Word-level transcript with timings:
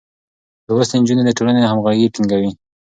لوستې 0.67 0.95
نجونې 1.01 1.23
د 1.25 1.29
ټولنې 1.37 1.61
همغږي 1.71 2.07
ټينګوي. 2.15 2.51